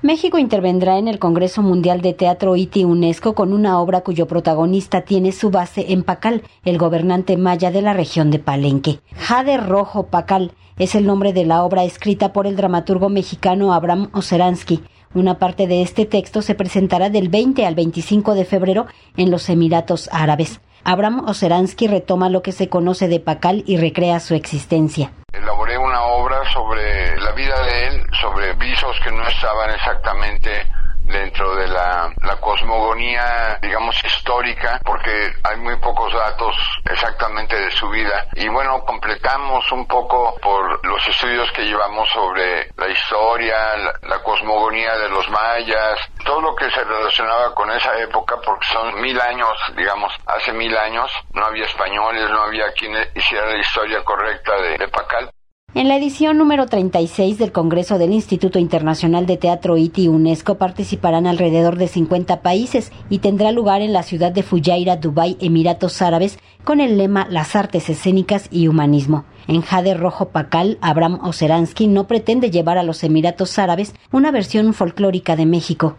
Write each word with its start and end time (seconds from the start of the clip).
México 0.00 0.38
intervendrá 0.38 0.96
en 0.96 1.08
el 1.08 1.18
Congreso 1.18 1.60
Mundial 1.60 2.02
de 2.02 2.12
Teatro 2.12 2.54
ITI 2.54 2.84
UNESCO 2.84 3.34
con 3.34 3.52
una 3.52 3.80
obra 3.80 4.02
cuyo 4.02 4.28
protagonista 4.28 5.00
tiene 5.00 5.32
su 5.32 5.50
base 5.50 5.92
en 5.92 6.04
Pacal, 6.04 6.44
el 6.64 6.78
gobernante 6.78 7.36
maya 7.36 7.72
de 7.72 7.82
la 7.82 7.94
región 7.94 8.30
de 8.30 8.38
Palenque. 8.38 9.00
Jade 9.16 9.56
Rojo 9.56 10.04
Pacal 10.04 10.52
es 10.78 10.94
el 10.94 11.04
nombre 11.04 11.32
de 11.32 11.44
la 11.44 11.64
obra 11.64 11.82
escrita 11.82 12.32
por 12.32 12.46
el 12.46 12.54
dramaturgo 12.54 13.08
mexicano 13.08 13.72
Abraham 13.72 14.08
Oseransky. 14.12 14.84
Una 15.14 15.40
parte 15.40 15.66
de 15.66 15.82
este 15.82 16.06
texto 16.06 16.42
se 16.42 16.54
presentará 16.54 17.10
del 17.10 17.28
20 17.28 17.66
al 17.66 17.74
25 17.74 18.34
de 18.34 18.44
febrero 18.44 18.86
en 19.16 19.32
los 19.32 19.48
Emiratos 19.48 20.08
Árabes. 20.12 20.60
Abraham 20.84 21.24
Oseransky 21.26 21.88
retoma 21.88 22.28
lo 22.28 22.42
que 22.42 22.52
se 22.52 22.68
conoce 22.68 23.08
de 23.08 23.18
Pacal 23.18 23.64
y 23.66 23.78
recrea 23.78 24.20
su 24.20 24.34
existencia. 24.34 25.10
Elaboré 25.32 25.76
una 25.76 26.04
obra 26.04 26.27
sobre 26.52 27.16
la 27.20 27.32
vida 27.32 27.60
de 27.62 27.86
él, 27.88 28.06
sobre 28.20 28.52
visos 28.54 28.98
que 29.00 29.12
no 29.12 29.26
estaban 29.26 29.70
exactamente 29.70 30.66
dentro 31.08 31.54
de 31.56 31.66
la, 31.68 32.14
cosmogonía, 32.40 33.58
digamos, 33.60 33.96
histórica, 34.04 34.80
porque 34.84 35.32
hay 35.42 35.56
muy 35.58 35.76
pocos 35.76 36.12
datos 36.12 36.56
exactamente 36.88 37.56
de 37.56 37.70
su 37.72 37.88
vida. 37.90 38.26
Y 38.34 38.48
bueno, 38.48 38.84
completamos 38.84 39.70
un 39.72 39.86
poco 39.86 40.34
por 40.40 40.86
los 40.86 41.06
estudios 41.08 41.50
que 41.52 41.62
llevamos 41.62 42.08
sobre 42.10 42.70
la 42.76 42.88
historia, 42.88 43.76
la, 43.76 43.92
la 44.02 44.22
cosmogonía 44.22 44.96
de 44.96 45.08
los 45.10 45.28
mayas, 45.30 45.98
todo 46.24 46.40
lo 46.40 46.54
que 46.54 46.70
se 46.70 46.82
relacionaba 46.84 47.54
con 47.54 47.70
esa 47.70 47.98
época, 47.98 48.36
porque 48.44 48.66
son 48.72 49.00
mil 49.00 49.20
años, 49.20 49.50
digamos, 49.76 50.14
hace 50.26 50.52
mil 50.52 50.76
años, 50.76 51.10
no 51.34 51.44
había 51.44 51.66
españoles, 51.66 52.30
no 52.30 52.42
había 52.42 52.72
quien 52.72 52.94
hiciera 53.14 53.46
la 53.46 53.58
historia 53.58 54.02
correcta 54.04 54.56
de, 54.56 54.78
de 54.78 54.88
Pacal. 54.88 55.30
En 55.78 55.86
la 55.86 55.96
edición 55.96 56.38
número 56.38 56.66
36 56.66 57.38
del 57.38 57.52
Congreso 57.52 57.98
del 57.98 58.12
Instituto 58.12 58.58
Internacional 58.58 59.26
de 59.26 59.36
Teatro 59.36 59.76
ITI 59.76 60.08
UNESCO 60.08 60.56
participarán 60.56 61.28
alrededor 61.28 61.76
de 61.76 61.86
50 61.86 62.42
países 62.42 62.90
y 63.08 63.18
tendrá 63.18 63.52
lugar 63.52 63.80
en 63.80 63.92
la 63.92 64.02
ciudad 64.02 64.32
de 64.32 64.42
Fujairah, 64.42 64.96
Dubái, 64.96 65.36
Emiratos 65.40 66.02
Árabes, 66.02 66.40
con 66.64 66.80
el 66.80 66.98
lema 66.98 67.28
Las 67.30 67.54
artes 67.54 67.88
escénicas 67.90 68.48
y 68.50 68.66
humanismo. 68.66 69.24
En 69.46 69.62
Jade 69.62 69.94
Rojo 69.94 70.30
Pacal, 70.30 70.78
Abraham 70.80 71.20
Oseransky 71.22 71.86
no 71.86 72.08
pretende 72.08 72.50
llevar 72.50 72.76
a 72.76 72.82
los 72.82 73.04
Emiratos 73.04 73.56
Árabes 73.56 73.94
una 74.10 74.32
versión 74.32 74.74
folclórica 74.74 75.36
de 75.36 75.46
México 75.46 75.96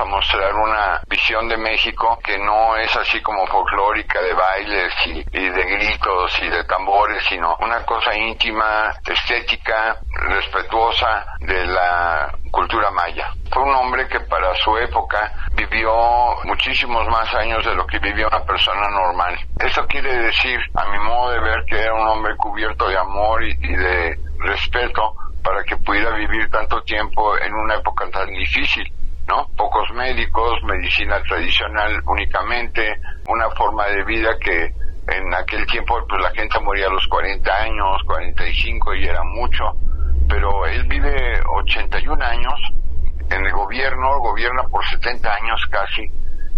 a 0.00 0.04
mostrar 0.04 0.54
una 0.54 1.00
visión 1.08 1.48
de 1.48 1.56
México 1.56 2.18
que 2.22 2.38
no 2.38 2.76
es 2.76 2.94
así 2.96 3.20
como 3.22 3.46
folclórica 3.46 4.20
de 4.20 4.32
bailes 4.32 4.92
y, 5.06 5.22
de 5.22 5.64
gritos 5.64 6.38
y 6.42 6.48
de 6.48 6.64
tambores, 6.64 7.24
sino 7.28 7.56
una 7.60 7.84
cosa 7.84 8.14
íntima, 8.16 8.92
estética, 9.06 9.96
respetuosa 10.28 11.26
de 11.40 11.66
la 11.66 12.32
cultura 12.50 12.90
maya. 12.90 13.28
Fue 13.52 13.62
un 13.62 13.74
hombre 13.74 14.08
que 14.08 14.20
para 14.20 14.54
su 14.56 14.76
época 14.78 15.32
vivió 15.54 15.92
muchísimos 16.44 17.06
más 17.08 17.32
años 17.34 17.64
de 17.64 17.74
lo 17.74 17.86
que 17.86 17.98
vivía 17.98 18.26
una 18.26 18.44
persona 18.44 18.88
normal. 18.88 19.38
Eso 19.58 19.86
quiere 19.86 20.16
decir, 20.18 20.60
a 20.74 20.88
mi 20.90 20.98
modo 20.98 21.30
de 21.30 21.40
ver, 21.40 21.64
que 21.66 21.80
era 21.80 21.94
un 21.94 22.06
hombre 22.06 22.36
cubierto 22.36 22.88
de 22.88 22.98
amor 22.98 23.42
y 23.44 23.76
de 23.76 24.18
respeto 24.38 25.14
para 25.44 25.62
que 25.62 25.76
pudiera 25.76 26.16
vivir 26.16 26.50
tanto 26.50 26.82
tiempo 26.82 27.36
en 27.38 27.54
una 27.54 27.74
época 27.76 28.08
tan 28.10 28.28
difícil. 28.28 28.90
¿No? 29.28 29.48
Pocos 29.56 29.90
médicos, 29.92 30.62
medicina 30.64 31.22
tradicional 31.22 32.02
únicamente, 32.06 32.94
una 33.28 33.48
forma 33.50 33.86
de 33.86 34.04
vida 34.04 34.30
que 34.40 34.72
en 35.06 35.34
aquel 35.34 35.66
tiempo 35.66 35.98
pues 36.08 36.22
la 36.22 36.30
gente 36.30 36.58
moría 36.60 36.86
a 36.86 36.90
los 36.90 37.06
40 37.08 37.50
años, 37.52 38.02
45 38.06 38.94
y 38.94 39.04
era 39.04 39.22
mucho, 39.24 39.64
pero 40.28 40.66
él 40.66 40.84
vive 40.84 41.40
81 41.56 42.24
años 42.24 42.54
en 43.30 43.46
el 43.46 43.52
gobierno, 43.52 44.18
gobierna 44.20 44.62
por 44.64 44.84
70 44.86 45.34
años 45.34 45.60
casi. 45.70 46.02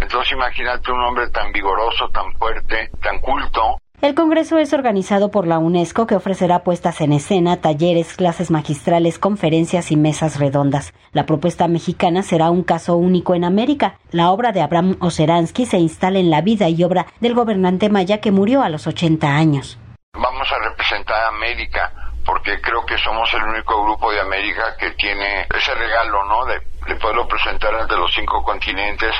Entonces 0.00 0.32
imagínate 0.32 0.92
un 0.92 1.00
hombre 1.00 1.28
tan 1.30 1.50
vigoroso, 1.52 2.08
tan 2.10 2.32
fuerte, 2.34 2.90
tan 3.02 3.18
culto, 3.20 3.78
el 4.02 4.14
Congreso 4.14 4.58
es 4.58 4.74
organizado 4.74 5.30
por 5.30 5.46
la 5.46 5.58
UNESCO 5.58 6.06
que 6.06 6.16
ofrecerá 6.16 6.62
puestas 6.62 7.00
en 7.00 7.12
escena, 7.12 7.60
talleres, 7.62 8.14
clases 8.14 8.50
magistrales, 8.50 9.18
conferencias 9.18 9.90
y 9.90 9.96
mesas 9.96 10.38
redondas. 10.38 10.92
La 11.12 11.24
propuesta 11.24 11.66
mexicana 11.66 12.22
será 12.22 12.50
un 12.50 12.62
caso 12.62 12.96
único 12.96 13.34
en 13.34 13.44
América. 13.44 13.98
La 14.10 14.30
obra 14.30 14.52
de 14.52 14.60
Abraham 14.60 14.96
Oseransky 15.00 15.64
se 15.64 15.78
instala 15.78 16.18
en 16.18 16.30
la 16.30 16.42
vida 16.42 16.68
y 16.68 16.84
obra 16.84 17.06
del 17.20 17.34
gobernante 17.34 17.88
maya 17.88 18.20
que 18.20 18.32
murió 18.32 18.62
a 18.62 18.68
los 18.68 18.86
80 18.86 19.26
años. 19.26 19.78
Vamos 20.12 20.46
a 20.52 20.68
representar 20.68 21.16
a 21.16 21.28
América 21.28 21.92
porque 22.24 22.60
creo 22.60 22.84
que 22.84 22.98
somos 22.98 23.32
el 23.32 23.42
único 23.44 23.82
grupo 23.82 24.12
de 24.12 24.20
América 24.20 24.76
que 24.78 24.90
tiene 24.92 25.46
ese 25.56 25.74
regalo, 25.74 26.24
¿no? 26.26 26.44
De, 26.44 26.60
de 26.86 27.00
poderlo 27.00 27.26
presentar 27.28 27.74
ante 27.74 27.96
los 27.96 28.12
cinco 28.12 28.42
continentes 28.42 29.14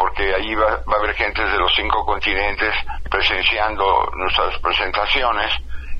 porque 0.00 0.34
ahí 0.34 0.54
va, 0.54 0.80
va, 0.88 0.96
a 0.96 0.98
haber 0.98 1.14
gente 1.14 1.44
de 1.44 1.58
los 1.58 1.70
cinco 1.74 2.06
continentes 2.06 2.74
presenciando 3.10 4.10
nuestras 4.16 4.58
presentaciones. 4.60 5.52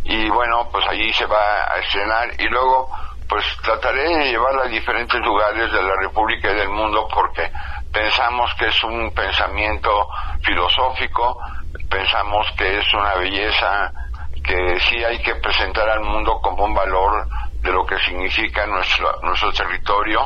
Y 0.04 0.26
bueno, 0.30 0.66
pues 0.72 0.86
allí 0.88 1.12
se 1.12 1.26
va 1.26 1.70
a 1.70 1.78
estrenar. 1.80 2.30
Y 2.38 2.48
luego 2.48 2.88
pues 3.28 3.44
trataré 3.62 4.08
de 4.08 4.30
llevarla 4.30 4.62
a 4.64 4.68
diferentes 4.68 5.20
lugares 5.20 5.70
de 5.70 5.82
la 5.82 5.94
República 6.00 6.50
y 6.50 6.54
del 6.54 6.70
mundo 6.70 7.06
porque 7.14 7.52
pensamos 7.92 8.50
que 8.58 8.68
es 8.68 8.84
un 8.84 9.12
pensamiento 9.12 10.08
filosófico, 10.42 11.38
pensamos 11.90 12.46
que 12.56 12.78
es 12.78 12.94
una 12.94 13.14
belleza 13.16 13.92
que 14.42 14.80
sí 14.80 15.04
hay 15.04 15.20
que 15.22 15.34
presentar 15.34 15.90
al 15.90 16.00
mundo 16.00 16.40
como 16.40 16.64
un 16.64 16.74
valor 16.74 17.28
de 17.62 17.72
lo 17.72 17.84
que 17.86 17.98
significa 17.98 18.66
nuestro, 18.66 19.08
nuestro 19.22 19.52
territorio 19.52 20.20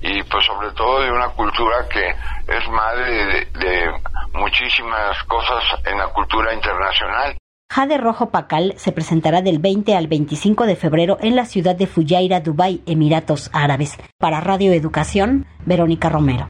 y 0.00 0.22
pues 0.24 0.44
sobre 0.46 0.70
todo 0.72 1.00
de 1.00 1.10
una 1.10 1.28
cultura 1.30 1.88
que 1.88 2.08
es 2.08 2.68
madre 2.70 3.26
de, 3.26 3.58
de 3.58 3.92
muchísimas 4.34 5.22
cosas 5.24 5.62
en 5.84 5.98
la 5.98 6.08
cultura 6.08 6.54
internacional. 6.54 7.36
Jade 7.70 7.98
Rojo 7.98 8.30
Pacal 8.30 8.74
se 8.76 8.92
presentará 8.92 9.42
del 9.42 9.58
20 9.58 9.94
al 9.94 10.06
25 10.06 10.64
de 10.64 10.76
febrero 10.76 11.18
en 11.20 11.36
la 11.36 11.44
ciudad 11.44 11.76
de 11.76 11.86
Fujairah, 11.86 12.40
Dubái, 12.40 12.82
Emiratos 12.86 13.50
Árabes. 13.52 13.98
Para 14.18 14.40
Radio 14.40 14.72
Educación, 14.72 15.46
Verónica 15.66 16.08
Romero. 16.08 16.48